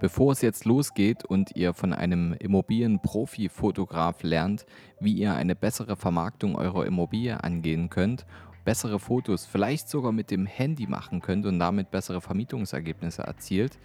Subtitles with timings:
[0.00, 4.64] Bevor es jetzt losgeht und ihr von einem Immobilienprofi-Fotograf lernt,
[4.98, 8.24] wie ihr eine bessere Vermarktung eurer Immobilie angehen könnt,
[8.64, 13.78] bessere Fotos vielleicht sogar mit dem Handy machen könnt und damit bessere Vermietungsergebnisse erzielt,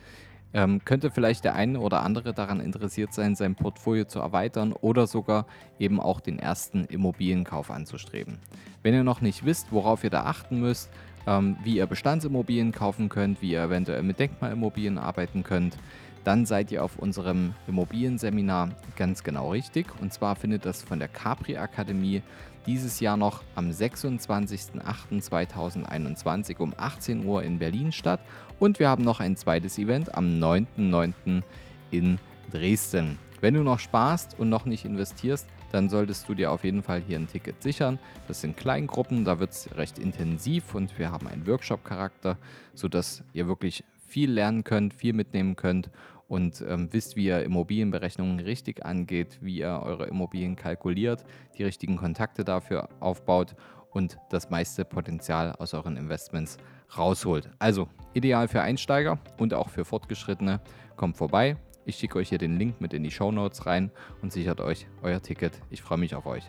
[0.53, 5.07] ähm, könnte vielleicht der eine oder andere daran interessiert sein, sein Portfolio zu erweitern oder
[5.07, 5.47] sogar
[5.79, 8.37] eben auch den ersten Immobilienkauf anzustreben.
[8.83, 10.89] Wenn ihr noch nicht wisst, worauf ihr da achten müsst,
[11.27, 15.77] ähm, wie ihr Bestandsimmobilien kaufen könnt, wie ihr eventuell mit Denkmalimmobilien arbeiten könnt,
[16.25, 19.87] dann seid ihr auf unserem Immobilienseminar ganz genau richtig.
[20.01, 22.21] Und zwar findet das von der Capri Akademie
[22.65, 28.21] dieses Jahr noch am 26.08.2021 um 18 Uhr in Berlin statt.
[28.59, 31.43] Und wir haben noch ein zweites Event am 9.09.
[31.91, 32.17] in
[32.51, 33.19] Dresden.
[33.39, 37.03] Wenn du noch sparst und noch nicht investierst, dann solltest du dir auf jeden Fall
[37.05, 37.99] hier ein Ticket sichern.
[38.27, 42.39] Das sind Kleingruppen, da wird es recht intensiv und wir haben einen Workshop-Charakter,
[42.73, 45.89] sodass ihr wirklich viel lernen könnt, viel mitnehmen könnt
[46.27, 51.23] und ähm, wisst, wie ihr Immobilienberechnungen richtig angeht, wie ihr eure Immobilien kalkuliert,
[51.57, 53.55] die richtigen Kontakte dafür aufbaut
[53.91, 56.57] und das meiste Potenzial aus euren Investments
[56.97, 57.49] rausholt.
[57.59, 60.61] Also ideal für Einsteiger und auch für Fortgeschrittene.
[60.95, 61.57] Kommt vorbei.
[61.85, 64.87] Ich schicke euch hier den Link mit in die Show Notes rein und sichert euch
[65.03, 65.61] euer Ticket.
[65.69, 66.43] Ich freue mich auf euch.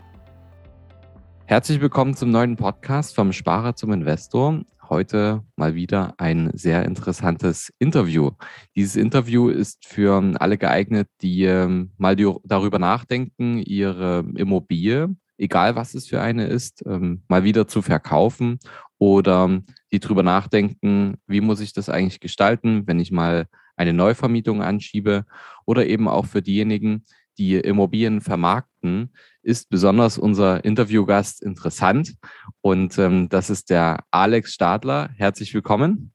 [1.45, 7.73] Herzlich willkommen zum neuen Podcast vom Sparer zum Investor heute mal wieder ein sehr interessantes
[7.79, 8.31] Interview.
[8.75, 15.95] Dieses Interview ist für alle geeignet, die ähm, mal darüber nachdenken, ihre Immobilie, egal was
[15.95, 18.59] es für eine ist, ähm, mal wieder zu verkaufen
[18.99, 24.63] oder die darüber nachdenken, wie muss ich das eigentlich gestalten, wenn ich mal eine Neuvermietung
[24.63, 25.27] anschiebe
[25.67, 27.05] oder eben auch für diejenigen,
[27.39, 32.17] die Immobilien vermarkten, ist besonders unser Interviewgast interessant.
[32.61, 35.11] Und ähm, das ist der Alex Stadler.
[35.17, 36.13] Herzlich willkommen.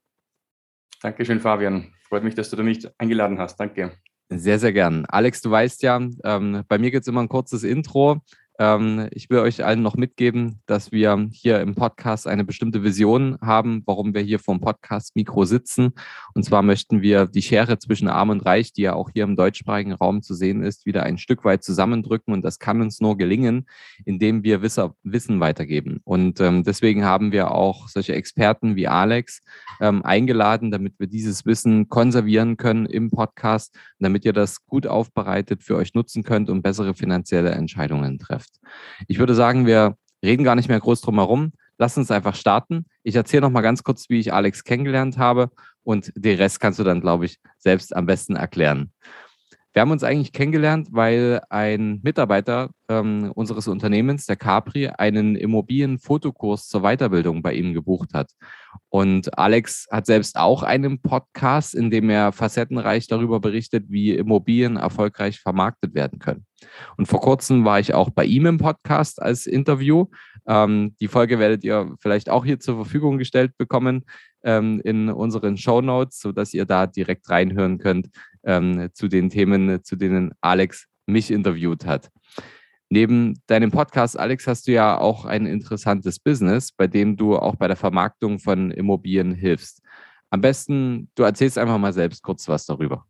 [1.02, 1.94] Dankeschön, Fabian.
[2.08, 3.58] Freut mich, dass du mich eingeladen hast.
[3.60, 3.94] Danke.
[4.30, 5.06] Sehr, sehr gern.
[5.08, 8.22] Alex, du weißt ja, ähm, bei mir gibt es immer ein kurzes Intro.
[8.62, 13.40] Ähm, ich will euch allen noch mitgeben, dass wir hier im Podcast eine bestimmte Vision
[13.42, 15.94] haben, warum wir hier vom Podcast-Mikro sitzen.
[16.36, 19.36] Und zwar möchten wir die Schere zwischen Arm und Reich, die ja auch hier im
[19.36, 22.36] deutschsprachigen Raum zu sehen ist, wieder ein Stück weit zusammendrücken.
[22.36, 23.66] Und das kann uns nur gelingen,
[24.06, 26.00] indem wir Wissen weitergeben.
[26.04, 29.42] Und ähm, deswegen haben wir auch solche Experten wie Alex
[29.80, 35.64] ähm, eingeladen, damit wir dieses Wissen konservieren können im Podcast, damit ihr das gut aufbereitet
[35.64, 38.51] für euch nutzen könnt und bessere finanzielle Entscheidungen trefft.
[39.08, 41.54] Ich würde sagen, wir reden gar nicht mehr groß drum herum.
[41.78, 42.86] Lass uns einfach starten.
[43.04, 45.50] Ich erzähle noch mal ganz kurz, wie ich Alex kennengelernt habe
[45.84, 48.92] und den Rest kannst du dann, glaube ich, selbst am besten erklären.
[49.74, 56.68] Wir haben uns eigentlich kennengelernt, weil ein Mitarbeiter ähm, unseres Unternehmens, der Capri, einen Immobilienfotokurs
[56.68, 58.32] zur Weiterbildung bei ihm gebucht hat.
[58.90, 64.76] Und Alex hat selbst auch einen Podcast, in dem er facettenreich darüber berichtet, wie Immobilien
[64.76, 66.46] erfolgreich vermarktet werden können.
[66.98, 70.08] Und vor kurzem war ich auch bei ihm im Podcast als Interview.
[70.46, 74.04] Ähm, die Folge werdet ihr vielleicht auch hier zur Verfügung gestellt bekommen
[74.44, 78.10] ähm, in unseren Show Notes, sodass ihr da direkt reinhören könnt
[78.44, 82.10] ähm, zu den Themen, zu denen Alex mich interviewt hat.
[82.90, 87.56] Neben deinem Podcast, Alex, hast du ja auch ein interessantes Business, bei dem du auch
[87.56, 89.82] bei der Vermarktung von Immobilien hilfst.
[90.30, 93.06] Am besten, du erzählst einfach mal selbst kurz was darüber.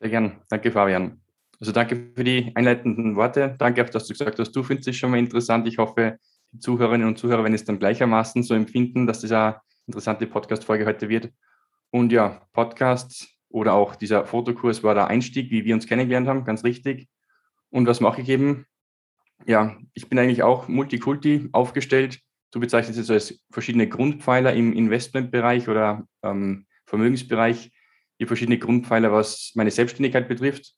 [0.00, 0.40] Sehr gern.
[0.48, 1.20] Danke, Fabian.
[1.60, 3.54] Also danke für die einleitenden Worte.
[3.58, 5.68] Danke auch, dass du gesagt hast, du findest es schon mal interessant.
[5.68, 6.18] Ich hoffe,
[6.52, 10.86] die Zuhörerinnen und Zuhörer werden es dann gleichermaßen so empfinden, dass das eine interessante Podcast-Folge
[10.86, 11.30] heute wird.
[11.90, 16.44] Und ja, Podcast oder auch dieser Fotokurs war der Einstieg, wie wir uns kennengelernt haben,
[16.44, 17.08] ganz richtig.
[17.70, 18.66] Und was mache ich eben?
[19.46, 22.20] Ja, ich bin eigentlich auch Multikulti aufgestellt.
[22.52, 27.70] Du bezeichnest es als verschiedene Grundpfeiler im Investmentbereich oder ähm, Vermögensbereich,
[28.18, 30.74] die verschiedene Grundpfeiler, was meine Selbstständigkeit betrifft.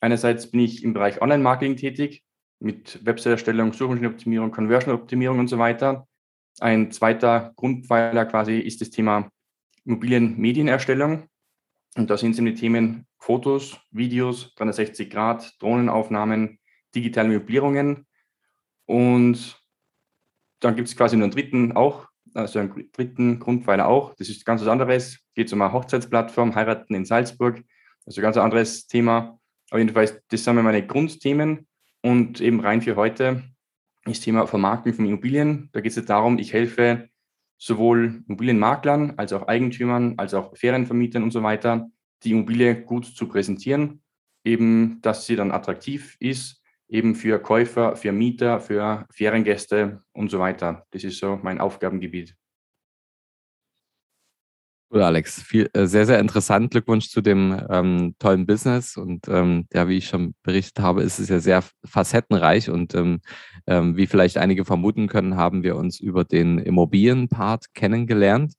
[0.00, 2.22] Einerseits bin ich im Bereich Online-Marketing tätig,
[2.60, 6.06] mit Website-Erstellung, Suchmaschinenoptimierung, Conversion-Optimierung und so weiter.
[6.60, 9.30] Ein zweiter Grundpfeiler quasi ist das Thema
[9.84, 11.28] Immobilienmedienerstellung.
[11.96, 16.58] Und da sind es die Themen Fotos, Videos, 360 Grad, Drohnenaufnahmen,
[16.94, 18.06] digitale Möblierungen.
[18.86, 19.60] Und
[20.60, 24.14] dann gibt es quasi nur einen dritten auch, also einen dritten Grundpfeiler auch.
[24.16, 25.20] Das ist ganz was anderes.
[25.34, 27.62] Geht um eine Hochzeitsplattform, Heiraten in Salzburg.
[28.06, 29.38] Also ganz ein anderes Thema.
[29.70, 31.66] Auf jeden Fall, das sind meine Grundthemen.
[32.02, 33.42] Und eben rein für heute
[34.04, 35.70] ist Thema Vermarktung von Immobilien.
[35.72, 37.08] Da geht es darum, ich helfe
[37.58, 41.90] sowohl Immobilienmaklern als auch Eigentümern, als auch Ferienvermietern und so weiter,
[42.22, 44.02] die Immobilie gut zu präsentieren,
[44.44, 50.38] eben, dass sie dann attraktiv ist, eben für Käufer, für Mieter, für Feriengäste und so
[50.38, 50.86] weiter.
[50.90, 52.36] Das ist so mein Aufgabengebiet.
[54.94, 55.42] Cool, Alex.
[55.42, 56.70] Viel, äh, sehr, sehr interessant.
[56.70, 58.96] Glückwunsch zu dem ähm, tollen Business.
[58.96, 62.70] Und ähm, ja, wie ich schon berichtet habe, ist es ja sehr facettenreich.
[62.70, 63.20] Und ähm,
[63.66, 68.54] ähm wie vielleicht einige vermuten können, haben wir uns über den Immobilienpart kennengelernt.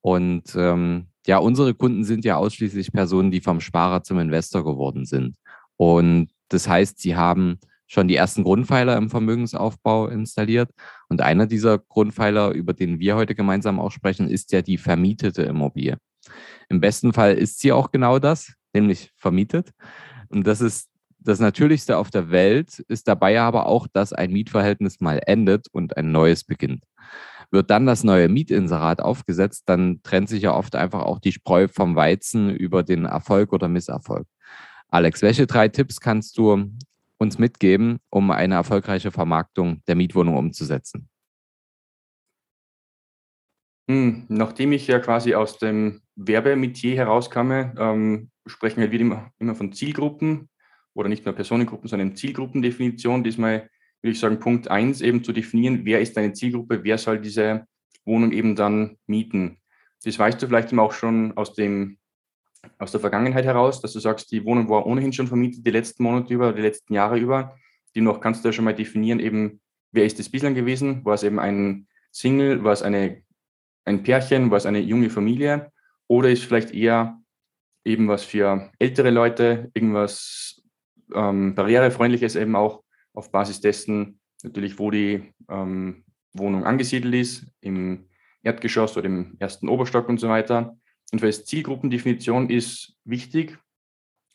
[0.00, 5.06] Und ähm, ja, unsere Kunden sind ja ausschließlich Personen, die vom Sparer zum Investor geworden
[5.06, 5.34] sind.
[5.76, 7.58] Und das heißt, sie haben
[7.94, 10.70] schon die ersten Grundpfeiler im Vermögensaufbau installiert.
[11.08, 15.42] Und einer dieser Grundpfeiler, über den wir heute gemeinsam auch sprechen, ist ja die vermietete
[15.42, 15.96] Immobilie.
[16.68, 19.70] Im besten Fall ist sie auch genau das, nämlich vermietet.
[20.28, 25.00] Und das ist das Natürlichste auf der Welt, ist dabei aber auch, dass ein Mietverhältnis
[25.00, 26.84] mal endet und ein neues beginnt.
[27.50, 31.68] Wird dann das neue Mietinserat aufgesetzt, dann trennt sich ja oft einfach auch die Spreu
[31.68, 34.26] vom Weizen über den Erfolg oder Misserfolg.
[34.88, 36.70] Alex, welche drei Tipps kannst du
[37.24, 41.08] uns mitgeben, um eine erfolgreiche Vermarktung der Mietwohnung umzusetzen?
[43.90, 49.72] Hm, nachdem ich ja quasi aus dem Werbemetier herauskomme, ähm, sprechen wir wieder immer, von
[49.72, 50.48] Zielgruppen
[50.94, 53.24] oder nicht nur Personengruppen, sondern Zielgruppendefinition.
[53.24, 53.68] Diesmal
[54.00, 57.66] würde ich sagen, Punkt 1 eben zu definieren, wer ist deine Zielgruppe, wer soll diese
[58.04, 59.58] Wohnung eben dann mieten.
[60.04, 61.98] Das weißt du vielleicht auch schon aus dem
[62.78, 66.02] aus der Vergangenheit heraus, dass du sagst, die Wohnung war ohnehin schon vermietet, die letzten
[66.02, 67.56] Monate über, die letzten Jahre über.
[67.94, 69.60] Die noch kannst du ja schon mal definieren, eben,
[69.92, 71.04] wer ist das bislang gewesen?
[71.04, 73.22] War es eben ein Single, war es eine,
[73.84, 75.70] ein Pärchen, war es eine junge Familie?
[76.08, 77.20] Oder ist vielleicht eher
[77.84, 80.62] eben was für ältere Leute, irgendwas
[81.14, 82.82] ähm, barrierefreundliches eben auch
[83.12, 88.08] auf Basis dessen, natürlich, wo die ähm, Wohnung angesiedelt ist, im
[88.42, 90.76] Erdgeschoss oder im ersten Oberstock und so weiter.
[91.14, 93.56] Jedenfalls Zielgruppendefinition ist wichtig.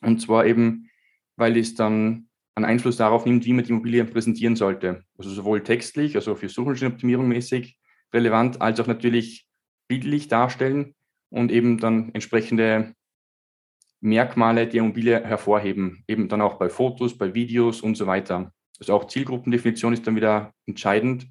[0.00, 0.88] Und zwar eben,
[1.36, 5.04] weil es dann einen Einfluss darauf nimmt, wie man die Immobilie präsentieren sollte.
[5.18, 7.78] Also sowohl textlich, also für Suchmaschinenoptimierung mäßig
[8.14, 9.46] relevant, als auch natürlich
[9.88, 10.94] bildlich darstellen
[11.28, 12.94] und eben dann entsprechende
[14.00, 16.02] Merkmale der Immobilie hervorheben.
[16.08, 18.54] Eben dann auch bei Fotos, bei Videos und so weiter.
[18.78, 21.26] Also auch Zielgruppendefinition ist dann wieder entscheidend.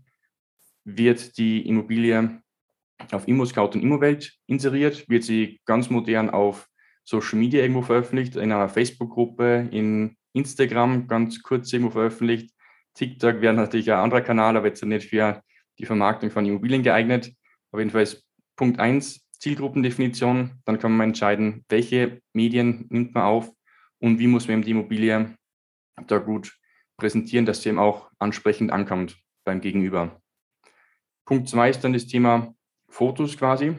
[0.83, 2.39] Wird die Immobilie
[3.11, 6.67] auf ImmoScout und ImmoWelt inseriert, wird sie ganz modern auf
[7.03, 12.53] Social Media irgendwo veröffentlicht, in einer Facebook-Gruppe, in Instagram ganz kurz irgendwo veröffentlicht.
[12.93, 15.41] TikTok wäre natürlich ein anderer Kanal, aber jetzt nicht für
[15.79, 17.33] die Vermarktung von Immobilien geeignet.
[17.71, 18.25] Auf jeden Fall ist
[18.55, 20.59] Punkt 1 Zielgruppendefinition.
[20.65, 23.51] Dann kann man entscheiden, welche Medien nimmt man auf
[23.99, 25.35] und wie muss man eben die Immobilie
[26.07, 26.57] da gut
[26.97, 30.21] präsentieren, dass sie eben auch ansprechend ankommt beim Gegenüber.
[31.25, 32.53] Punkt 2 ist dann das Thema
[32.89, 33.75] Fotos quasi.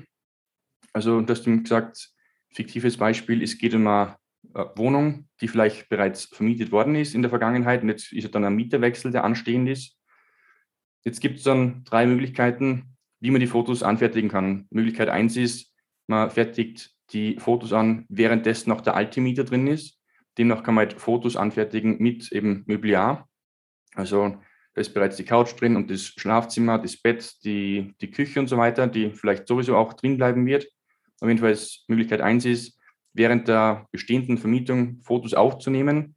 [0.93, 2.11] Also du hast ihm gesagt,
[2.53, 4.17] fiktives Beispiel, es geht um eine
[4.55, 8.45] äh, Wohnung, die vielleicht bereits vermietet worden ist in der Vergangenheit und jetzt ist dann
[8.45, 9.97] ein Mieterwechsel, der anstehend ist.
[11.05, 14.67] Jetzt gibt es dann drei Möglichkeiten, wie man die Fotos anfertigen kann.
[14.71, 15.73] Möglichkeit eins ist,
[16.07, 19.99] man fertigt die Fotos an, währenddessen noch der alte Mieter drin ist.
[20.39, 23.29] Demnach kann man halt Fotos anfertigen mit eben Möbliar.
[23.95, 24.41] Also
[24.75, 28.47] da ist bereits die Couch drin und das Schlafzimmer, das Bett, die, die Küche und
[28.47, 30.69] so weiter, die vielleicht sowieso auch drin bleiben wird.
[31.21, 32.79] Auf jeden Fall ist Möglichkeit eins ist,
[33.13, 36.15] während der bestehenden Vermietung Fotos aufzunehmen.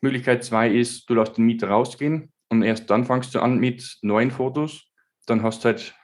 [0.00, 3.98] Möglichkeit zwei ist, du lässt den Mieter rausgehen und erst dann fangst du an mit
[4.00, 4.90] neuen Fotos.
[5.26, 5.94] Dann hast du halt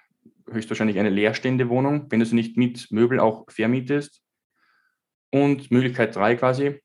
[0.51, 4.23] höchstwahrscheinlich eine leerstehende Wohnung, wenn du sie nicht mit Möbel auch vermietest.
[5.33, 6.81] Und Möglichkeit drei quasi,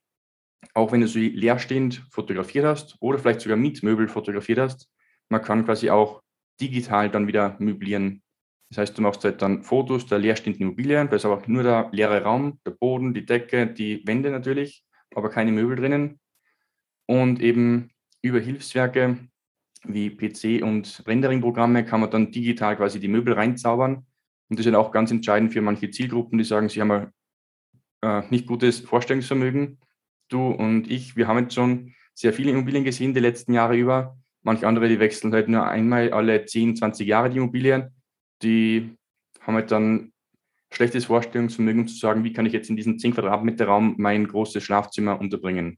[0.73, 4.89] auch wenn du sie leerstehend fotografiert hast oder vielleicht sogar mit Möbel fotografiert hast,
[5.29, 6.21] man kann quasi auch
[6.59, 8.21] digital dann wieder möblieren.
[8.69, 11.89] Das heißt, du machst halt dann Fotos der leerstehenden Immobilien, da ist aber nur der
[11.91, 16.19] leere Raum, der Boden, die Decke, die Wände natürlich, aber keine Möbel drinnen.
[17.05, 17.89] Und eben
[18.21, 19.17] über Hilfswerke
[19.83, 24.05] wie PC und Rendering-Programme kann man dann digital quasi die Möbel reinzaubern.
[24.49, 27.11] Und das ist auch ganz entscheidend für manche Zielgruppen, die sagen, sie haben ein
[28.01, 29.79] äh, nicht gutes Vorstellungsvermögen
[30.31, 34.17] du und ich, wir haben jetzt schon sehr viele Immobilien gesehen die letzten Jahre über.
[34.43, 37.93] Manche andere, die wechseln halt nur einmal alle 10, 20 Jahre die Immobilien.
[38.41, 38.95] Die
[39.41, 40.11] haben halt dann
[40.71, 44.27] schlechtes Vorstellungsvermögen, um zu sagen, wie kann ich jetzt in diesem 10 Quadratmeter Raum mein
[44.27, 45.77] großes Schlafzimmer unterbringen.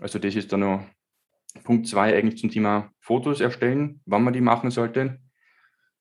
[0.00, 0.84] Also das ist dann noch
[1.62, 5.20] Punkt 2 eigentlich zum Thema Fotos erstellen, wann man die machen sollte.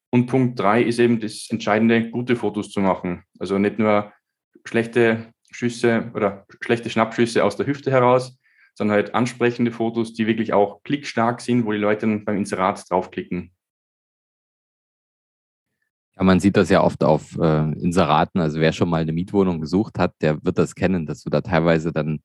[0.10, 3.24] Und Punkt 3 ist eben das Entscheidende, gute Fotos zu machen.
[3.40, 4.12] Also nicht nur
[4.66, 8.38] schlechte Schüsse oder schlechte Schnappschüsse aus der Hüfte heraus,
[8.76, 12.90] sondern halt ansprechende Fotos, die wirklich auch klickstark sind, wo die Leute dann beim Inserat
[12.90, 13.52] draufklicken.
[16.16, 18.40] Ja, man sieht das ja oft auf äh, Inseraten.
[18.40, 21.42] Also wer schon mal eine Mietwohnung gesucht hat, der wird das kennen, dass du da
[21.42, 22.22] teilweise dann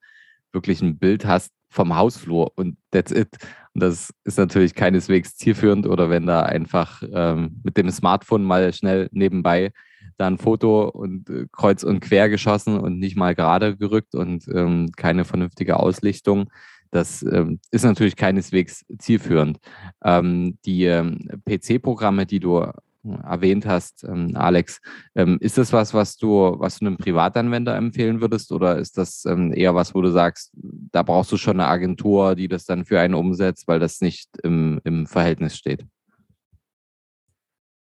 [0.53, 3.29] wirklich ein Bild hast vom Hausflur und that's it.
[3.75, 8.73] Und das ist natürlich keineswegs zielführend oder wenn da einfach ähm, mit dem Smartphone mal
[8.73, 9.73] schnell nebenbei
[10.19, 14.47] da ein Foto und äh, kreuz und quer geschossen und nicht mal gerade gerückt und
[14.49, 16.51] ähm, keine vernünftige Auslichtung.
[16.91, 19.59] Das ähm, ist natürlich keineswegs zielführend.
[20.05, 22.73] Ähm, die ähm, PC-Programme, die du äh,
[23.23, 24.81] erwähnt hast, ähm, Alex,
[25.15, 29.25] ähm, ist das was, was du, was du einem Privatanwender empfehlen würdest oder ist das
[29.25, 33.01] eher was, wo du sagst, da brauchst du schon eine Agentur, die das dann für
[33.01, 35.85] einen umsetzt, weil das nicht im, im Verhältnis steht?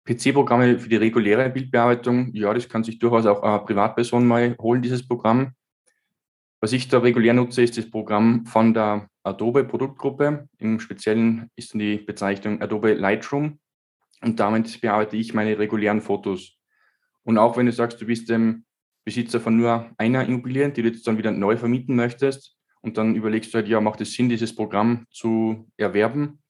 [0.05, 4.81] PC-Programme für die reguläre Bildbearbeitung, ja, das kann sich durchaus auch eine Privatperson mal holen,
[4.81, 5.53] dieses Programm.
[6.59, 10.47] Was ich da regulär nutze, ist das Programm von der Adobe Produktgruppe.
[10.59, 13.59] Im Speziellen ist die Bezeichnung Adobe Lightroom
[14.21, 16.57] und damit bearbeite ich meine regulären Fotos.
[17.23, 18.65] Und auch wenn du sagst, du bist dem
[19.05, 23.15] Besitzer von nur einer Immobilie, die du jetzt dann wieder neu vermieten möchtest und dann
[23.15, 26.42] überlegst du halt, ja, macht es Sinn, dieses Programm zu erwerben,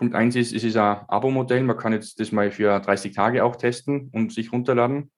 [0.00, 1.62] Punkt 1 ist, es ist ein Abo-Modell.
[1.62, 5.10] Man kann jetzt das mal für 30 Tage auch testen und sich runterladen.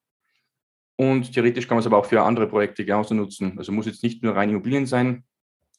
[0.96, 3.56] Und theoretisch kann man es aber auch für andere Projekte genauso nutzen.
[3.58, 5.22] Also muss jetzt nicht nur rein Immobilien sein.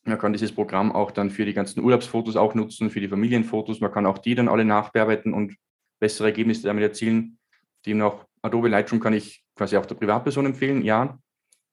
[0.05, 3.81] Man kann dieses Programm auch dann für die ganzen Urlaubsfotos auch nutzen, für die Familienfotos.
[3.81, 5.57] Man kann auch die dann alle nachbearbeiten und
[5.99, 7.37] bessere Ergebnisse damit erzielen.
[7.85, 10.81] Demnach Adobe Lightroom kann ich quasi auch der Privatperson empfehlen.
[10.81, 11.19] Ja,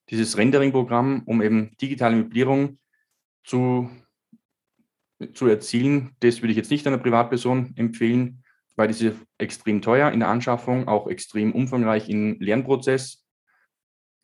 [0.09, 2.81] dieses Rendering-Programm, um eben digitale Möblierung
[3.45, 3.89] zu
[5.35, 8.43] zu erzielen, das würde ich jetzt nicht einer Privatperson empfehlen,
[8.77, 13.25] weil das ist extrem teuer in der Anschaffung, auch extrem umfangreich im Lernprozess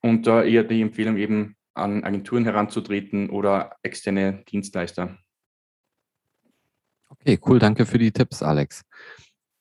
[0.02, 5.18] und da eher die Empfehlung eben an Agenturen heranzutreten oder externe Dienstleister.
[7.08, 8.82] Okay, cool, danke für die Tipps, Alex.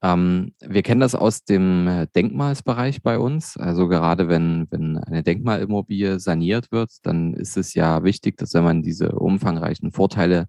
[0.01, 3.58] Ähm, wir kennen das aus dem Denkmalsbereich bei uns.
[3.58, 8.63] Also gerade wenn, wenn eine Denkmalimmobilie saniert wird, dann ist es ja wichtig, dass wenn
[8.63, 10.48] man diese umfangreichen Vorteile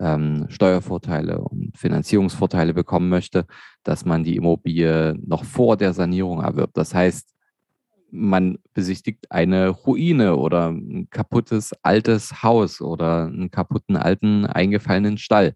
[0.00, 3.46] ähm, Steuervorteile und Finanzierungsvorteile bekommen möchte,
[3.82, 6.76] dass man die Immobilie noch vor der Sanierung erwirbt.
[6.76, 7.34] Das heißt,
[8.10, 15.54] man besichtigt eine Ruine oder ein kaputtes altes Haus oder einen kaputten alten eingefallenen Stall.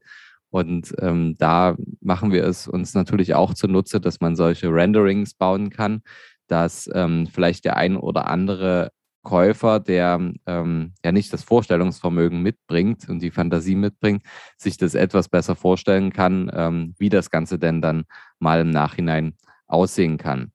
[0.50, 5.70] Und ähm, da machen wir es uns natürlich auch zunutze, dass man solche Renderings bauen
[5.70, 6.02] kann,
[6.48, 8.90] dass ähm, vielleicht der ein oder andere
[9.22, 14.22] Käufer, der ähm, ja nicht das Vorstellungsvermögen mitbringt und die Fantasie mitbringt,
[14.56, 18.04] sich das etwas besser vorstellen kann, ähm, wie das Ganze denn dann
[18.38, 19.34] mal im Nachhinein
[19.66, 20.52] aussehen kann.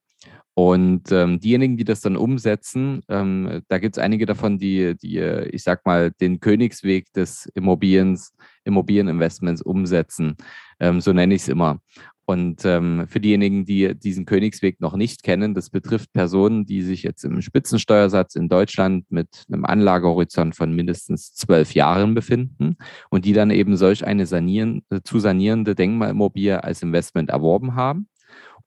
[0.58, 5.20] Und ähm, diejenigen, die das dann umsetzen, ähm, da gibt es einige davon, die, die,
[5.20, 10.38] ich sag mal, den Königsweg des Immobiliens, Immobilieninvestments umsetzen.
[10.80, 11.80] Ähm, so nenne ich es immer.
[12.28, 17.04] Und ähm, für diejenigen, die diesen Königsweg noch nicht kennen, das betrifft Personen, die sich
[17.04, 22.78] jetzt im Spitzensteuersatz in Deutschland mit einem Anlagehorizont von mindestens zwölf Jahren befinden
[23.12, 28.10] und die dann eben solch eine sanieren, äh, zu sanierende Denkmalimmobilie als Investment erworben haben.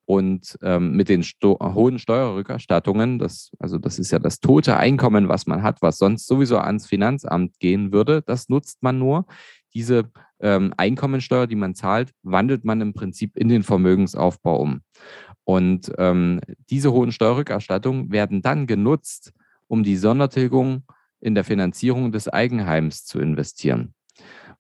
[0.05, 5.29] Und ähm, mit den Sto hohen Steuerrückerstattungen, das, also das ist ja das tote Einkommen,
[5.29, 9.27] was man hat, was sonst sowieso ans Finanzamt gehen würde, das nutzt man nur.
[9.75, 10.05] Diese
[10.41, 14.81] ähm, Einkommensteuer, die man zahlt, wandelt man im Prinzip in den Vermögensaufbau um.
[15.45, 19.33] Und ähm, diese hohen Steuerrückerstattungen werden dann genutzt,
[19.67, 20.83] um die Sondertilgung
[21.21, 23.95] in der Finanzierung des Eigenheims zu investieren.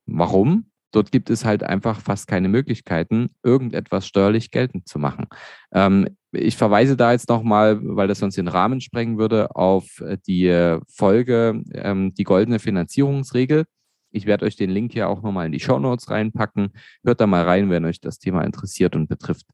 [0.06, 0.70] Warum?
[0.90, 5.26] Dort gibt es halt einfach fast keine Möglichkeiten, irgendetwas steuerlich geltend zu machen.
[5.72, 10.78] Ähm, ich verweise da jetzt nochmal, weil das sonst den Rahmen sprengen würde, auf die
[10.88, 13.64] Folge, ähm, die goldene Finanzierungsregel.
[14.10, 16.72] Ich werde euch den Link hier auch nochmal in die Show Notes reinpacken.
[17.04, 19.46] Hört da mal rein, wenn euch das Thema interessiert und betrifft.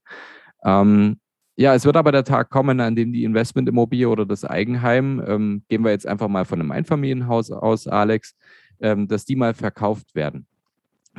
[0.65, 1.19] Ähm,
[1.57, 5.63] ja, es wird aber der Tag kommen, an dem die Investmentimmobilie oder das Eigenheim, ähm,
[5.69, 8.35] gehen wir jetzt einfach mal von einem Einfamilienhaus aus, Alex,
[8.81, 10.47] ähm, dass die mal verkauft werden.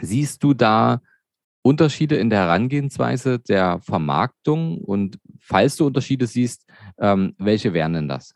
[0.01, 1.01] Siehst du da
[1.61, 4.79] Unterschiede in der Herangehensweise der Vermarktung?
[4.79, 6.65] Und falls du Unterschiede siehst,
[6.99, 8.33] ähm, welche wären denn das?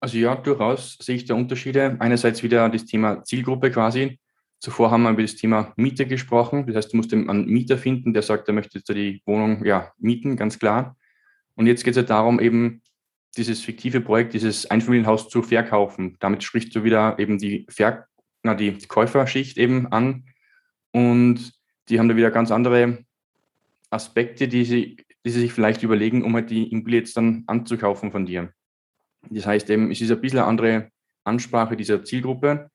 [0.00, 1.96] Also ja, durchaus sehe ich da Unterschiede.
[2.00, 4.18] Einerseits wieder das Thema Zielgruppe quasi.
[4.58, 6.66] Zuvor haben wir über das Thema Miete gesprochen.
[6.66, 9.92] Das heißt, du musst einen Mieter finden, der sagt, er möchte jetzt die Wohnung ja,
[9.98, 10.96] mieten, ganz klar.
[11.54, 12.82] Und jetzt geht es ja darum, eben
[13.36, 16.16] dieses fiktive Projekt, dieses Einfamilienhaus zu verkaufen.
[16.20, 18.06] Damit sprichst du wieder eben die, Ver
[18.42, 20.24] na, die Käuferschicht eben an.
[20.92, 21.52] Und
[21.88, 23.04] die haben da wieder ganz andere
[23.90, 28.10] Aspekte, die sie, die sie sich vielleicht überlegen, um halt die Immobilie jetzt dann anzukaufen
[28.12, 28.52] von dir.
[29.28, 30.90] Das heißt eben, es ist ein bisschen eine andere
[31.24, 32.70] Ansprache dieser Zielgruppe.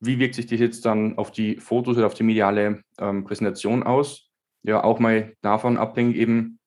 [0.00, 3.82] Wie wirkt sich das jetzt dann auf die Fotos oder auf die mediale ähm, Präsentation
[3.82, 4.30] aus?
[4.62, 6.58] Ja, auch mal davon abhängig eben,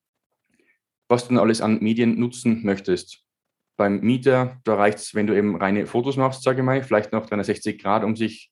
[1.07, 3.23] was du dann alles an Medien nutzen möchtest.
[3.77, 7.11] Beim Mieter, da reicht es, wenn du eben reine Fotos machst, sage ich mal, vielleicht
[7.11, 8.51] noch 360 Grad, um sich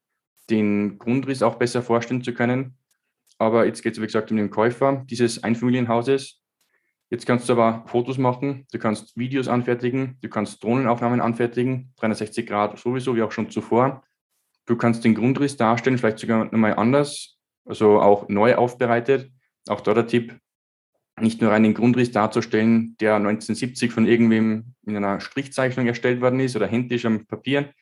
[0.50, 2.78] den Grundriss auch besser vorstellen zu können.
[3.38, 6.42] Aber jetzt geht es, wie gesagt, um den Käufer dieses Einfamilienhauses.
[7.10, 12.46] Jetzt kannst du aber Fotos machen, du kannst Videos anfertigen, du kannst Drohnenaufnahmen anfertigen, 360
[12.46, 14.04] Grad sowieso, wie auch schon zuvor.
[14.66, 19.32] Du kannst den Grundriss darstellen, vielleicht sogar nochmal anders, also auch neu aufbereitet.
[19.70, 20.38] Auch da der Tipp,
[21.20, 26.56] nicht nur einen Grundriss darzustellen, der 1970 von irgendwem in einer Strichzeichnung erstellt worden ist
[26.58, 27.74] oder händisch am Papier,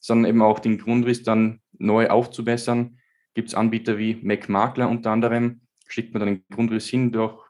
[0.00, 2.98] sondern eben auch den Grundriss dann neu aufzubessern.
[3.32, 7.43] Gibt es Anbieter wie MacMakler unter anderem, schickt man dann den Grundriss hin durch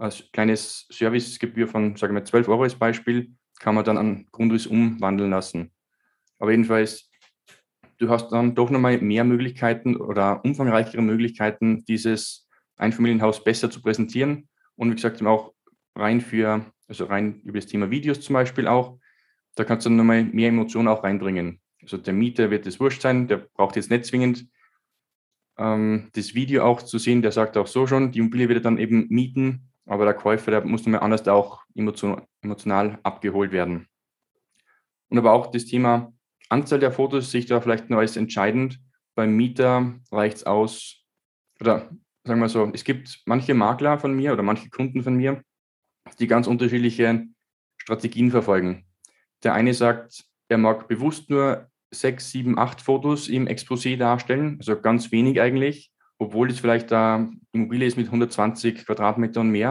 [0.00, 4.66] als kleines Servicegebühr von, sagen wir, 12 Euro als Beispiel, kann man dann einen Grundriss
[4.66, 5.70] umwandeln lassen.
[6.38, 7.10] Aber jedenfalls,
[7.98, 14.48] du hast dann doch nochmal mehr Möglichkeiten oder umfangreichere Möglichkeiten, dieses Einfamilienhaus besser zu präsentieren.
[14.74, 15.52] Und wie gesagt, auch
[15.94, 18.98] rein für, also rein über das Thema Videos zum Beispiel auch,
[19.54, 21.60] da kannst du dann nochmal mehr Emotionen auch reinbringen.
[21.82, 24.46] Also der Mieter wird es wurscht sein, der braucht jetzt nicht zwingend
[25.58, 28.62] ähm, das Video auch zu sehen, der sagt auch so schon, die Immobilie wird er
[28.62, 33.88] dann eben mieten aber der Käufer, der muss nochmal anders auch emotional abgeholt werden.
[35.08, 36.12] Und aber auch das Thema
[36.48, 38.78] Anzahl der Fotos sehe ich da vielleicht noch als entscheidend.
[39.16, 41.04] Beim Mieter reicht es aus,
[41.60, 41.90] oder
[42.22, 45.42] sagen wir so, es gibt manche Makler von mir oder manche Kunden von mir,
[46.20, 47.26] die ganz unterschiedliche
[47.76, 48.86] Strategien verfolgen.
[49.42, 54.80] Der eine sagt, er mag bewusst nur sechs, sieben, acht Fotos im Exposé darstellen, also
[54.80, 59.70] ganz wenig eigentlich, obwohl es vielleicht da Immobilie ist mit 120 Quadratmetern und mehr.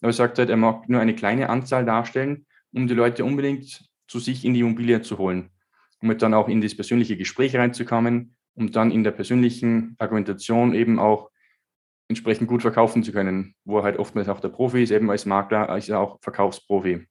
[0.00, 3.82] Aber er sagt halt, er mag nur eine kleine Anzahl darstellen, um die Leute unbedingt
[4.06, 5.50] zu sich in die Immobilie zu holen,
[6.02, 10.98] um dann auch in das persönliche Gespräch reinzukommen, um dann in der persönlichen Argumentation eben
[10.98, 11.30] auch
[12.08, 15.24] entsprechend gut verkaufen zu können, wo er halt oftmals auch der Profi ist, eben als
[15.24, 17.06] Makler, als auch Verkaufsprofi.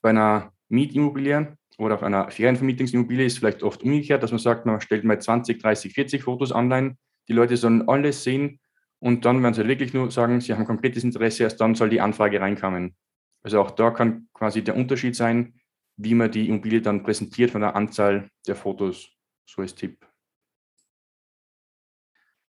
[0.00, 4.64] Bei einer Mietimmobilie oder auf einer Ferienvermietungsimmobilie ist es vielleicht oft umgekehrt, dass man sagt,
[4.64, 6.96] man stellt mal 20, 30, 40 Fotos online
[7.28, 8.60] die Leute sollen alles sehen
[9.00, 12.00] und dann werden sie wirklich nur sagen, sie haben konkretes Interesse, erst dann soll die
[12.00, 12.96] Anfrage reinkommen.
[13.42, 15.54] Also auch da kann quasi der Unterschied sein,
[15.96, 19.10] wie man die Immobilie dann präsentiert von der Anzahl der Fotos.
[19.46, 20.06] So als Tipp.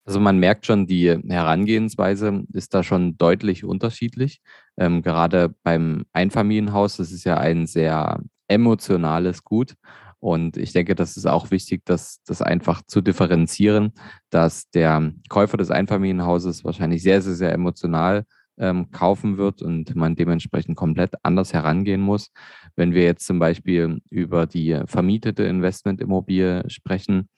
[0.05, 4.39] Also man merkt schon, die Herangehensweise ist da schon deutlich unterschiedlich.
[4.77, 9.75] Ähm, gerade beim Einfamilienhaus, das ist ja ein sehr emotionales Gut.
[10.25, 13.93] Und ich denke, das ist auch wichtig, das, das einfach zu differenzieren,
[14.31, 18.25] dass der Käufer des Einfamilienhauses wahrscheinlich sehr, sehr, sehr emotional
[18.57, 22.31] ähm, kaufen wird und man dementsprechend komplett anders herangehen muss.
[22.75, 27.29] Wenn wir jetzt zum Beispiel über die vermietete Investmentimmobilie sprechen,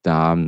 [0.00, 0.38] da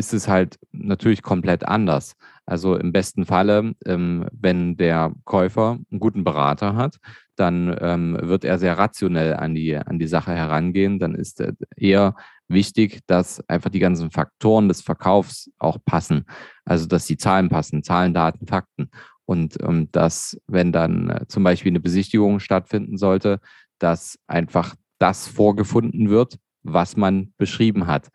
[0.00, 2.14] ist es halt natürlich komplett anders.
[2.46, 6.96] Also im besten Falle, ähm, wenn der Käufer einen guten Berater hat,
[7.36, 10.98] dann ähm, wird er sehr rationell an die, an die Sache herangehen.
[10.98, 11.44] Dann ist
[11.76, 12.16] eher
[12.48, 16.24] wichtig, dass einfach die ganzen Faktoren des Verkaufs auch passen.
[16.64, 18.90] Also dass die Zahlen passen, Zahlen, Daten, Fakten.
[19.26, 23.38] Und ähm, dass, wenn dann äh, zum Beispiel eine Besichtigung stattfinden sollte,
[23.78, 28.08] dass einfach das vorgefunden wird, was man beschrieben hat.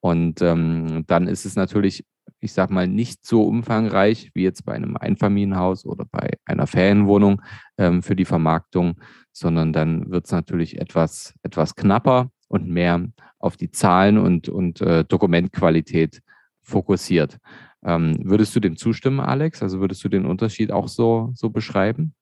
[0.00, 2.04] Und ähm, dann ist es natürlich,
[2.40, 7.42] ich sag mal, nicht so umfangreich wie jetzt bei einem Einfamilienhaus oder bei einer Ferienwohnung
[7.78, 9.00] ähm, für die Vermarktung,
[9.32, 13.06] sondern dann wird es natürlich etwas, etwas knapper und mehr
[13.38, 16.22] auf die Zahlen und, und äh, Dokumentqualität
[16.62, 17.38] fokussiert.
[17.84, 19.62] Ähm, würdest du dem zustimmen, Alex?
[19.62, 22.14] Also würdest du den Unterschied auch so, so beschreiben?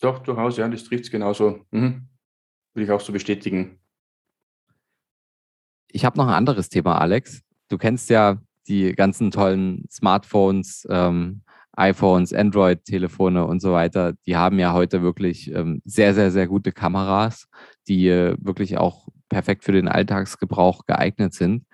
[0.00, 1.66] Doch, durchaus, ja, das trifft es genauso.
[1.72, 2.08] Mhm.
[2.74, 3.79] Würde ich auch so bestätigen.
[5.92, 7.42] Ich habe noch ein anderes Thema, Alex.
[7.68, 14.14] Du kennst ja die ganzen tollen Smartphones, ähm, iPhones, Android-Telefone und so weiter.
[14.26, 17.48] Die haben ja heute wirklich ähm, sehr, sehr, sehr gute Kameras,
[17.88, 21.64] die äh, wirklich auch perfekt für den Alltagsgebrauch geeignet sind.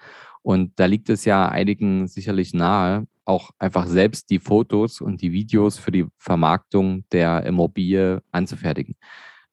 [0.43, 5.33] Und da liegt es ja einigen sicherlich nahe, auch einfach selbst die Fotos und die
[5.33, 8.95] Videos für die Vermarktung der Immobilie anzufertigen.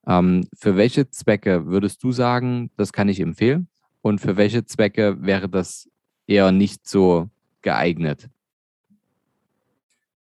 [0.05, 3.69] Ähm, für welche Zwecke würdest du sagen, das kann ich empfehlen?
[4.03, 5.89] Und für welche Zwecke wäre das
[6.27, 7.29] eher nicht so
[7.61, 8.29] geeignet?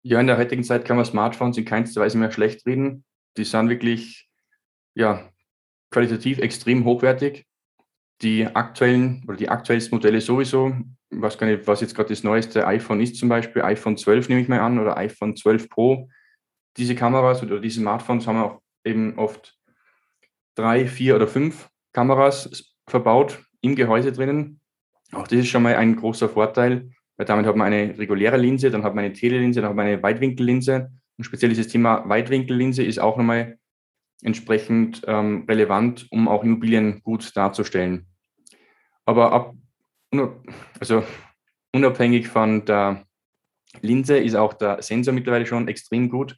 [0.04, 3.06] Ja, in der heutigen Zeit kann man Smartphones in keinster Weise mehr schlecht reden.
[3.38, 4.30] Die sind wirklich
[4.96, 5.30] ja,
[5.92, 7.46] qualitativ extrem hochwertig.
[8.22, 10.76] Die aktuellen oder die aktuellsten Modelle sowieso,
[11.10, 14.42] was, kann ich, was jetzt gerade das neueste iPhone ist, zum Beispiel iPhone 12 nehme
[14.42, 16.10] ich mal an oder iPhone 12 Pro.
[16.76, 19.58] Diese Kameras oder diese Smartphones haben auch eben oft
[20.56, 24.60] drei, vier oder fünf Kameras verbaut im Gehäuse drinnen.
[25.14, 28.70] Auch das ist schon mal ein großer Vorteil, weil damit hat man eine reguläre Linse,
[28.70, 30.92] dann hat man eine Telelinse, dann hat man eine Weitwinkellinse.
[31.18, 33.58] Und speziell dieses Thema Weitwinkellinse ist auch nochmal
[34.22, 38.08] entsprechend ähm, relevant, um auch Immobilien gut darzustellen.
[39.06, 39.54] Aber ab,
[40.80, 41.04] also
[41.74, 43.06] unabhängig von der
[43.82, 46.38] Linse ist auch der Sensor mittlerweile schon extrem gut.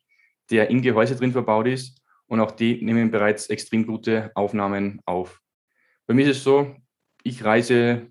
[0.52, 5.42] der im Gehäuse drin verbaut ist und auch die nehmen bereits extrem gute Aufnahmen auf.
[6.08, 6.76] Bei mir ist es so,
[7.26, 8.08] ich reise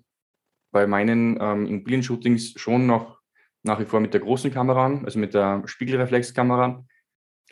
[0.71, 3.21] bei meinen ähm, Immobilien-Shootings schon noch
[3.63, 6.85] nach wie vor mit der großen Kamera an, also mit der Spiegelreflexkamera.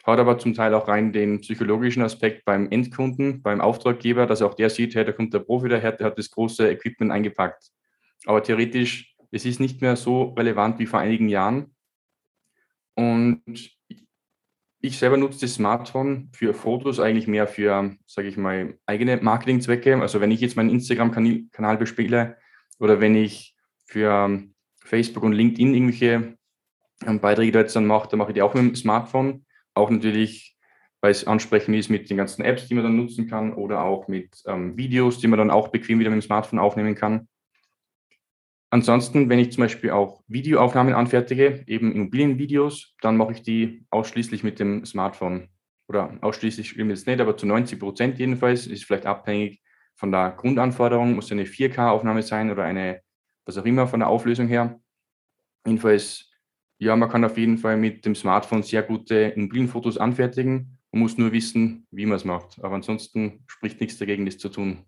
[0.04, 4.54] Hat aber zum Teil auch rein den psychologischen Aspekt beim Endkunden, beim Auftraggeber, dass auch
[4.54, 7.72] der sieht, hey, da kommt der Profi daher, der hat das große Equipment eingepackt.
[8.26, 11.74] Aber theoretisch, es ist nicht mehr so relevant wie vor einigen Jahren.
[12.96, 13.42] Und
[14.86, 20.02] ich selber nutze das Smartphone für Fotos eigentlich mehr für, sage ich mal, eigene Marketingzwecke.
[20.02, 22.36] Also wenn ich jetzt meinen Instagram-Kanal bespiele
[22.80, 24.44] oder wenn ich für
[24.84, 26.38] Facebook und LinkedIn irgendwelche
[27.06, 29.46] ähm, Beiträge da jetzt dann mache, dann mache ich die auch mit dem Smartphone.
[29.74, 30.58] Auch natürlich,
[31.00, 34.10] weil es ansprechend ist mit den ganzen Apps, die man dann nutzen kann oder auch
[34.10, 37.30] mit ähm, Videos, die man dann auch bequem wieder mit dem Smartphone aufnehmen kann.
[38.74, 44.44] Ansonsten, wenn ich zum Beispiel auch Videoaufnahmen anfertige, eben Immobilienvideos, dann mache ich die ausschließlich
[44.44, 45.50] mit dem Smartphone.
[45.88, 48.66] Oder ausschließlich stimmt jetzt nicht, aber zu 90 Prozent jedenfalls.
[48.66, 49.62] Ist vielleicht abhängig
[49.94, 53.02] von der Grundanforderung, muss eine 4K-Aufnahme sein oder eine,
[53.46, 54.80] was auch immer von der Auflösung her.
[55.68, 56.32] Jedenfalls,
[56.80, 60.80] ja, man kann auf jeden Fall mit dem Smartphone sehr gute Immobilienfotos anfertigen.
[60.92, 62.58] Man muss nur wissen, wie man es macht.
[62.64, 64.84] Aber ansonsten spricht nichts dagegen, das zu tun.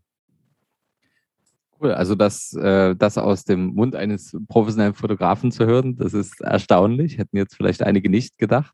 [1.82, 6.40] Cool, also das, äh, das aus dem Mund eines professionellen Fotografen zu hören, das ist
[6.40, 7.18] erstaunlich.
[7.18, 8.74] Hätten jetzt vielleicht einige nicht gedacht.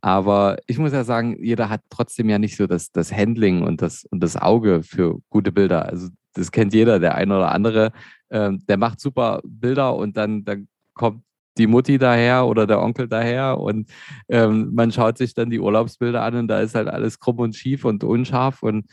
[0.00, 3.82] Aber ich muss ja sagen, jeder hat trotzdem ja nicht so das, das Handling und
[3.82, 5.86] das, und das Auge für gute Bilder.
[5.86, 7.90] Also das kennt jeder, der eine oder andere,
[8.28, 11.22] äh, der macht super Bilder und dann, dann kommt
[11.58, 13.88] die Mutti daher oder der Onkel daher und
[14.28, 17.56] ähm, man schaut sich dann die Urlaubsbilder an und da ist halt alles krumm und
[17.56, 18.62] schief und unscharf.
[18.62, 18.86] Und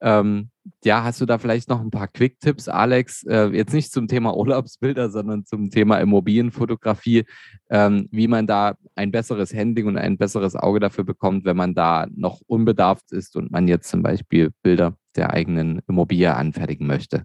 [0.00, 0.50] ähm,
[0.84, 3.24] ja, hast du da vielleicht noch ein paar Quick-Tipps, Alex?
[3.24, 7.24] Äh, jetzt nicht zum Thema Urlaubsbilder, sondern zum Thema Immobilienfotografie,
[7.70, 11.74] ähm, wie man da ein besseres Handling und ein besseres Auge dafür bekommt, wenn man
[11.74, 17.24] da noch unbedarft ist und man jetzt zum Beispiel Bilder der eigenen Immobilie anfertigen möchte.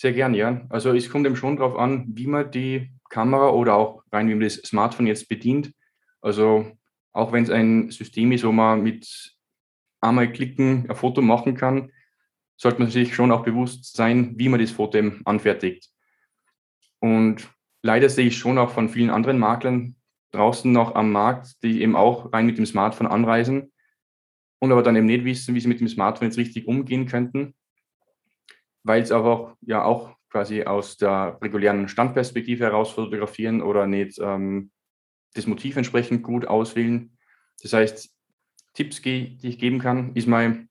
[0.00, 0.64] Sehr gern, ja.
[0.68, 4.34] Also es kommt eben schon darauf an, wie man die Kamera oder auch rein, wie
[4.34, 5.72] man das Smartphone jetzt bedient.
[6.20, 6.70] Also
[7.12, 9.36] auch wenn es ein System ist, wo man mit
[10.00, 11.90] einmal klicken ein Foto machen kann,
[12.56, 15.90] sollte man sich schon auch bewusst sein, wie man das Foto eben anfertigt.
[17.00, 17.50] Und
[17.82, 19.96] leider sehe ich schon auch von vielen anderen Maklern
[20.30, 23.72] draußen noch am Markt, die eben auch rein mit dem Smartphone anreisen
[24.60, 27.56] und aber dann eben nicht wissen, wie sie mit dem Smartphone jetzt richtig umgehen könnten,
[28.88, 34.70] weil es aber ja auch quasi aus der regulären Standperspektive heraus fotografieren oder nicht ähm,
[35.34, 37.16] das Motiv entsprechend gut auswählen.
[37.62, 38.10] Das heißt,
[38.72, 40.66] Tipps, die ich geben kann, ist mal,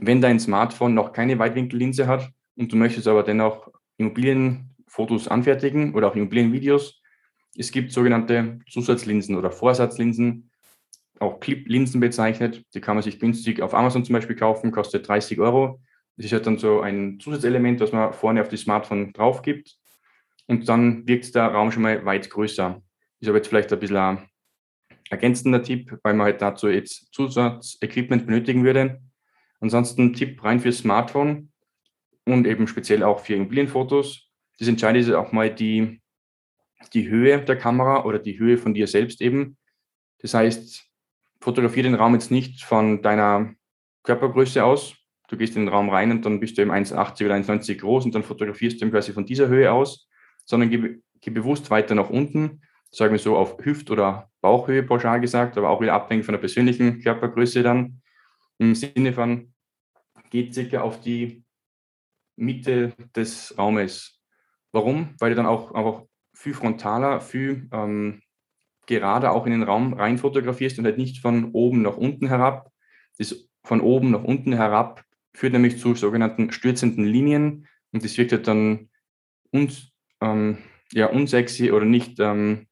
[0.00, 6.08] wenn dein Smartphone noch keine Weitwinkellinse hat und du möchtest aber dennoch Immobilienfotos anfertigen oder
[6.08, 7.02] auch Immobilienvideos,
[7.56, 10.50] es gibt sogenannte Zusatzlinsen oder Vorsatzlinsen,
[11.20, 12.64] auch Clip-Linsen bezeichnet.
[12.74, 15.80] Die kann man sich günstig auf Amazon zum Beispiel kaufen, kostet 30 Euro.
[16.16, 19.76] Das ist halt dann so ein Zusatzelement, das man vorne auf das Smartphone drauf gibt.
[20.46, 22.82] Und dann wirkt der Raum schon mal weit größer.
[23.20, 24.28] Ist aber jetzt vielleicht ein bisschen ein
[25.10, 29.00] ergänzender Tipp, weil man halt dazu jetzt Zusatzequipment benötigen würde.
[29.60, 31.52] Ansonsten Tipp rein fürs Smartphone
[32.24, 34.28] und eben speziell auch für Immobilienfotos.
[34.58, 36.00] Das Entscheidende ist auch mal die,
[36.92, 39.56] die Höhe der Kamera oder die Höhe von dir selbst eben.
[40.18, 40.84] Das heißt,
[41.40, 43.54] fotografiere den Raum jetzt nicht von deiner
[44.02, 44.96] Körpergröße aus,
[45.28, 48.04] du gehst in den Raum rein und dann bist du eben 1,80 oder 1,90 groß
[48.04, 50.08] und dann fotografierst du ihn quasi von dieser Höhe aus,
[50.44, 55.20] sondern geh, geh bewusst weiter nach unten, sagen wir so auf Hüft- oder Bauchhöhe pauschal
[55.20, 58.02] gesagt, aber auch wieder abhängig von der persönlichen Körpergröße dann.
[58.58, 59.52] Im Sinne von,
[60.30, 61.44] geht circa auf die
[62.36, 64.20] Mitte des Raumes.
[64.72, 65.14] Warum?
[65.18, 66.02] Weil du dann auch einfach
[66.34, 68.22] viel frontaler, viel ähm,
[68.86, 72.70] gerader auch in den Raum rein fotografierst und halt nicht von oben nach unten herab.
[73.18, 78.32] Das von oben nach unten herab führt nämlich zu sogenannten stürzenden Linien und das wirkt
[78.32, 78.90] halt dann
[79.50, 80.58] uns, ähm,
[80.92, 82.66] ja, unsexy oder nicht, ähm,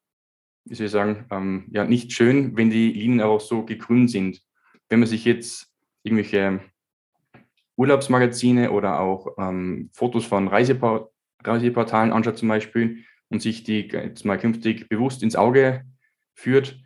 [0.64, 4.42] wie soll ich sagen, ähm, ja, nicht schön, wenn die Linien auch so gekrümmt sind.
[4.88, 6.61] Wenn man sich jetzt irgendwelche
[7.77, 11.11] Urlaubsmagazine oder auch ähm, Fotos von Reiseport
[11.42, 15.85] Reiseportalen anschaut zum Beispiel und sich die jetzt mal künftig bewusst ins Auge
[16.35, 16.79] führt,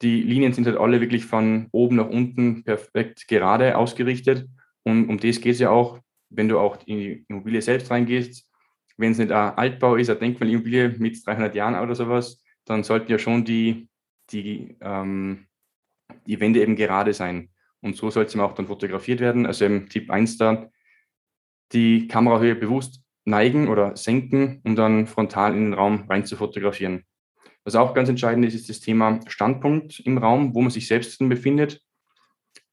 [0.00, 4.48] die Linien sind halt alle wirklich von oben nach unten perfekt gerade ausgerichtet
[4.88, 8.48] und um das geht es ja auch, wenn du auch in die Immobilie selbst reingehst.
[8.96, 13.10] Wenn es nicht ein Altbau ist, eine Denkmalimmobilie mit 300 Jahren oder sowas, dann sollten
[13.10, 13.88] ja schon die,
[14.30, 15.46] die, ähm,
[16.26, 17.50] die Wände eben gerade sein.
[17.80, 19.46] Und so soll es auch dann fotografiert werden.
[19.46, 20.68] Also im Tipp 1 da,
[21.72, 27.04] die Kamerahöhe bewusst neigen oder senken, um dann frontal in den Raum rein zu fotografieren.
[27.64, 31.18] Was auch ganz entscheidend ist, ist das Thema Standpunkt im Raum, wo man sich selbst
[31.18, 31.82] befindet.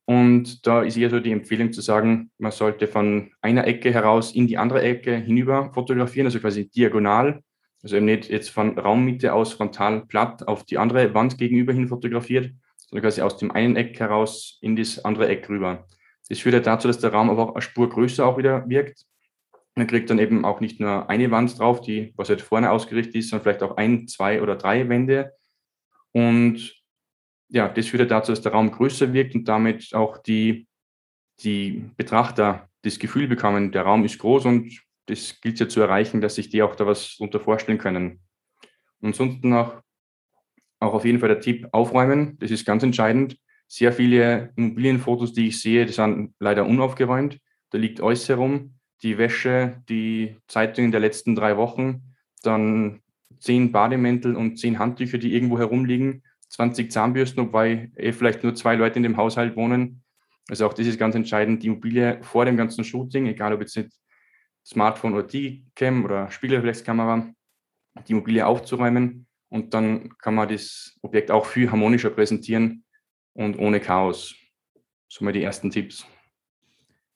[0.05, 4.35] Und da ist eher so die Empfehlung zu sagen, man sollte von einer Ecke heraus
[4.35, 7.41] in die andere Ecke hinüber fotografieren, also quasi diagonal.
[7.81, 11.87] Also eben nicht jetzt von Raummitte aus frontal platt auf die andere Wand gegenüber hin
[11.87, 15.85] fotografiert, sondern quasi aus dem einen Eck heraus in das andere Eck rüber.
[16.29, 19.05] Das führt ja dazu, dass der Raum aber auch eine Spur größer auch wieder wirkt.
[19.75, 23.15] Man kriegt dann eben auch nicht nur eine Wand drauf, die, was halt vorne ausgerichtet
[23.15, 25.33] ist, sondern vielleicht auch ein, zwei oder drei Wände.
[26.11, 26.74] Und
[27.49, 30.67] ja, das führt dazu, dass der Raum größer wirkt und damit auch die,
[31.41, 36.21] die Betrachter das Gefühl bekommen, der Raum ist groß und das gilt ja zu erreichen,
[36.21, 38.19] dass sich die auch da was darunter vorstellen können.
[39.01, 39.81] Und ansonsten auch,
[40.79, 43.37] auch auf jeden Fall der Tipp, aufräumen, das ist ganz entscheidend.
[43.67, 47.39] Sehr viele Immobilienfotos, die ich sehe, die sind leider unaufgeräumt.
[47.71, 48.75] Da liegt alles herum.
[49.01, 53.01] Die Wäsche, die Zeitungen der letzten drei Wochen, dann
[53.39, 56.23] zehn Bademäntel und zehn Handtücher, die irgendwo herumliegen.
[56.49, 60.03] 20 Zahnbürsten, wobei eh vielleicht nur zwei Leute in dem Haushalt wohnen.
[60.49, 63.75] Also auch das ist ganz entscheidend, die Immobilie vor dem ganzen Shooting, egal ob jetzt
[63.77, 63.91] nicht
[64.65, 67.31] Smartphone oder D-Cam oder Spiegelreflexkamera,
[68.07, 72.83] die Immobilie aufzuräumen und dann kann man das Objekt auch viel harmonischer präsentieren
[73.33, 74.35] und ohne Chaos.
[75.07, 76.05] So mal die ersten Tipps.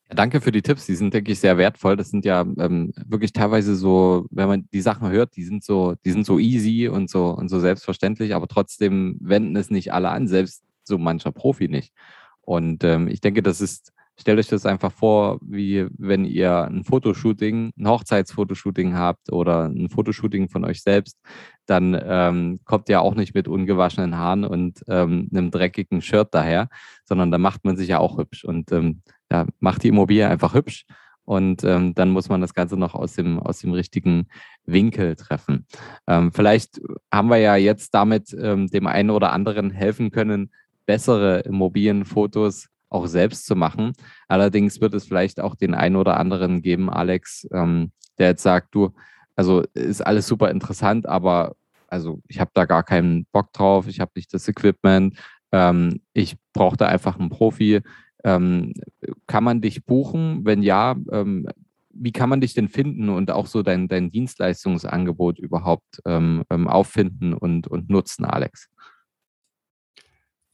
[0.09, 1.95] Ja, danke für die Tipps, die sind, denke ich, sehr wertvoll.
[1.95, 5.93] Das sind ja ähm, wirklich teilweise so, wenn man die Sachen hört, die sind so,
[6.03, 10.09] die sind so easy und so und so selbstverständlich, aber trotzdem wenden es nicht alle
[10.09, 11.93] an, selbst so mancher Profi nicht.
[12.41, 16.83] Und ähm, ich denke, das ist, stellt euch das einfach vor, wie wenn ihr ein
[16.83, 21.19] Fotoshooting, ein Hochzeitsfotoshooting habt oder ein Fotoshooting von euch selbst,
[21.67, 26.67] dann ähm, kommt ihr auch nicht mit ungewaschenen Haaren und ähm, einem dreckigen Shirt daher,
[27.05, 28.43] sondern da macht man sich ja auch hübsch.
[28.43, 30.85] Und ähm, ja, macht die Immobilie einfach hübsch
[31.29, 34.27] und ähm, dann muss man das Ganze noch aus dem, aus dem richtigen
[34.65, 35.67] Winkel treffen.
[36.07, 36.81] Ähm, vielleicht
[37.13, 40.51] haben wir ja jetzt damit ähm, dem einen oder anderen helfen können,
[40.87, 43.93] bessere Immobilienfotos auch selbst zu machen.
[44.27, 48.73] Allerdings wird es vielleicht auch den einen oder anderen geben, Alex, ähm, der jetzt sagt,
[48.73, 48.95] du,
[49.35, 51.55] also ist alles super interessant, aber
[51.87, 55.15] also ich habe da gar keinen Bock drauf, ich habe nicht das Equipment,
[55.51, 57.81] ähm, ich brauche da einfach einen Profi,
[58.23, 58.73] ähm,
[59.27, 60.45] kann man dich buchen?
[60.45, 61.47] Wenn ja, ähm,
[61.91, 66.67] wie kann man dich denn finden und auch so dein, dein Dienstleistungsangebot überhaupt ähm, ähm
[66.67, 68.69] auffinden und, und nutzen, Alex?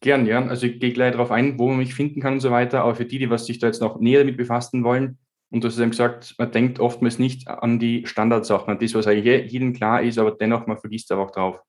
[0.02, 0.46] Gern, ja.
[0.46, 2.82] Also ich gehe gleich darauf ein, wo man mich finden kann und so weiter.
[2.82, 5.18] Aber für die, die was sich da jetzt noch näher damit befassen wollen,
[5.56, 9.08] und du hast eben gesagt, man denkt oftmals nicht an die Standardsachen, an das, was
[9.08, 11.62] eigentlich jedem klar ist, aber dennoch, man vergisst aber auch drauf.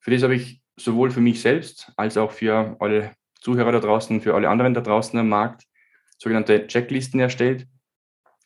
[0.00, 4.20] Für das habe ich sowohl für mich selbst als auch für alle Zuhörer da draußen,
[4.20, 5.64] für alle anderen da draußen am Markt
[6.18, 7.66] sogenannte Checklisten erstellt.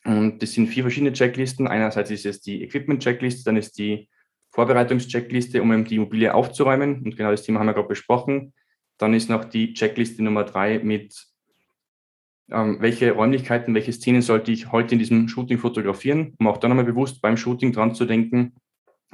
[0.05, 1.69] Und das sind vier verschiedene Checklisten.
[1.69, 4.09] Einerseits ist es die Equipment-Checkliste, dann ist die
[4.51, 7.03] Vorbereitungs-Checkliste, um die Immobilie aufzuräumen.
[7.03, 8.53] Und genau das Thema haben wir gerade besprochen.
[8.99, 11.27] Dann ist noch die Checkliste Nummer drei mit,
[12.51, 16.71] ähm, welche Räumlichkeiten, welche Szenen sollte ich heute in diesem Shooting fotografieren, um auch dann
[16.71, 18.55] nochmal bewusst beim Shooting dran zu denken,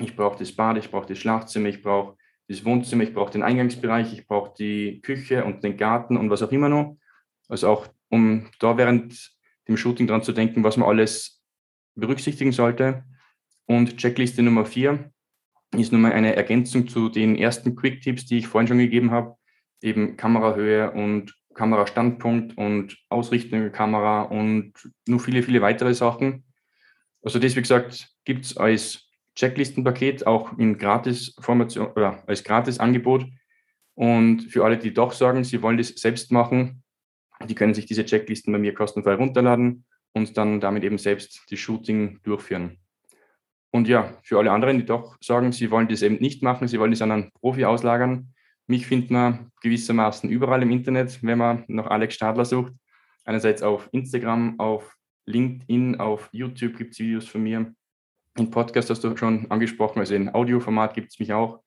[0.01, 2.17] ich brauche das Bad, ich brauche das Schlafzimmer, ich brauche
[2.49, 6.43] das Wohnzimmer, ich brauche den Eingangsbereich, ich brauche die Küche und den Garten und was
[6.43, 6.97] auch immer noch.
[7.49, 9.33] Also auch, um da während
[9.69, 11.43] dem Shooting dran zu denken, was man alles
[11.95, 13.05] berücksichtigen sollte.
[13.67, 15.13] Und Checkliste Nummer vier
[15.77, 19.37] ist nun mal eine Ergänzung zu den ersten Quick-Tipps, die ich vorhin schon gegeben habe.
[19.83, 24.73] Eben Kamerahöhe und Kamerastandpunkt und Ausrichtung der Kamera und
[25.07, 26.45] nur viele, viele weitere Sachen.
[27.23, 29.08] Also das, wie gesagt, gibt es als
[29.39, 33.25] Checklistenpaket auch in Gratis-Formation oder als Gratis-Angebot.
[33.95, 36.83] Und für alle, die doch sagen, sie wollen das selbst machen,
[37.49, 41.57] die können sich diese Checklisten bei mir kostenfrei runterladen und dann damit eben selbst die
[41.57, 42.79] Shooting durchführen.
[43.71, 46.81] Und ja, für alle anderen, die doch sagen, sie wollen das eben nicht machen, sie
[46.81, 48.35] wollen das an einen Profi auslagern.
[48.67, 52.73] Mich findet man gewissermaßen überall im Internet, wenn man nach Alex Stadler sucht.
[53.25, 54.97] Einerseits auf Instagram, auf
[55.27, 57.73] LinkedIn, auf YouTube gibt es Videos von mir.
[58.39, 61.61] Im Podcast hast du schon angesprochen, also in Audioformat gibt es mich auch.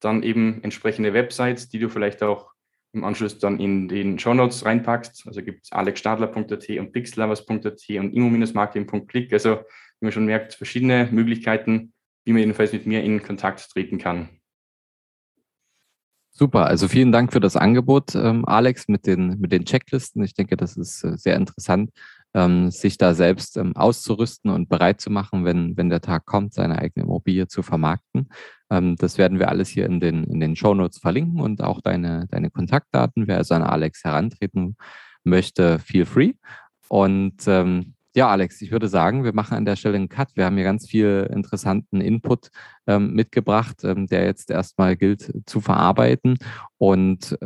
[0.00, 2.52] Dann eben entsprechende Websites, die du vielleicht auch
[2.92, 5.26] im Anschluss dann in den Show Notes reinpackst.
[5.26, 9.32] Also gibt es alexstadler.at und pixlovers.at und immo-marketing.click.
[9.32, 11.92] Also wie man schon merkt, verschiedene Möglichkeiten,
[12.24, 14.28] wie man jedenfalls mit mir in Kontakt treten kann.
[16.30, 20.22] Super, also vielen Dank für das Angebot, ähm, Alex, mit den, mit den Checklisten.
[20.22, 21.90] Ich denke, das ist äh, sehr interessant
[22.34, 26.54] ähm, sich da selbst ähm, auszurüsten und bereit zu machen, wenn, wenn der Tag kommt,
[26.54, 28.28] seine eigene Immobilie zu vermarkten.
[28.70, 31.80] Ähm, das werden wir alles hier in den, in den Show Notes verlinken und auch
[31.80, 33.26] deine, deine Kontaktdaten.
[33.26, 34.76] Wer also an Alex herantreten
[35.24, 36.34] möchte, feel free.
[36.88, 40.30] Und ähm, ja, Alex, ich würde sagen, wir machen an der Stelle einen Cut.
[40.34, 42.50] Wir haben hier ganz viel interessanten Input
[42.86, 46.38] ähm, mitgebracht, ähm, der jetzt erstmal gilt zu verarbeiten.
[46.78, 47.38] Und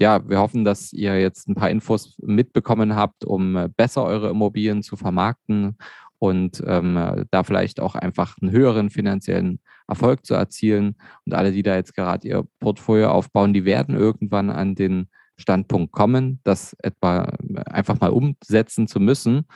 [0.00, 4.30] ja, wir hoffen, dass ihr jetzt ein paar Infos mitbekommen habt, um äh, besser eure
[4.30, 5.76] Immobilien zu vermarkten
[6.18, 10.96] und ähm, da vielleicht auch einfach einen höheren finanziellen Erfolg zu erzielen.
[11.24, 15.92] Und alle, die da jetzt gerade ihr Portfolio aufbauen, die werden irgendwann an den Standpunkt
[15.92, 17.32] kommen, das etwa
[17.66, 19.46] einfach mal umsetzen zu müssen.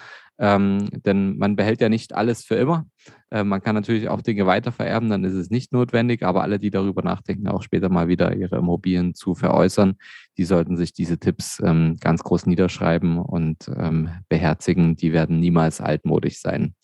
[0.42, 2.84] Ähm, denn man behält ja nicht alles für immer.
[3.30, 6.70] Äh, man kann natürlich auch Dinge weitervererben, dann ist es nicht notwendig, aber alle, die
[6.70, 9.94] darüber nachdenken, auch später mal wieder ihre Immobilien zu veräußern,
[10.36, 14.96] die sollten sich diese Tipps ähm, ganz groß niederschreiben und ähm, beherzigen.
[14.96, 16.74] Die werden niemals altmodisch sein.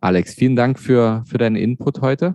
[0.00, 2.34] Alex, vielen Dank für, für deinen Input heute.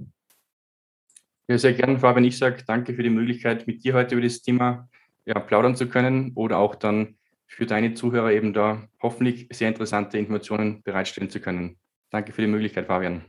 [1.50, 2.24] Ja, sehr gerne, Fabian.
[2.24, 4.88] Ich sage danke für die Möglichkeit, mit dir heute über das Thema
[5.26, 7.17] ja, plaudern zu können oder auch dann
[7.48, 11.78] für deine Zuhörer eben da hoffentlich sehr interessante Informationen bereitstellen zu können.
[12.10, 13.22] Danke für die Möglichkeit, Fabian.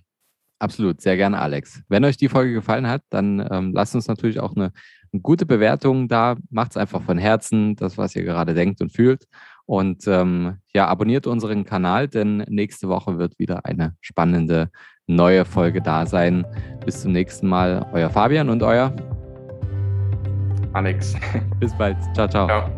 [0.61, 1.83] Absolut, sehr gerne, Alex.
[1.89, 4.73] Wenn euch die Folge gefallen hat, dann ähm, lasst uns natürlich auch eine,
[5.13, 6.37] eine gute Bewertung da.
[6.51, 9.27] Macht es einfach von Herzen, das, was ihr gerade denkt und fühlt.
[9.67, 14.71] Und ähm, ja, abonniert unseren Kanal, denn nächste Woche wird wieder eine spannende
[15.07, 16.45] neue Folge da sein.
[16.85, 18.95] Bis zum nächsten Mal, euer Fabian und euer
[20.73, 21.15] Alex.
[21.61, 21.97] Bis bald.
[22.15, 22.47] Ciao, ciao.
[22.47, 22.78] ciao.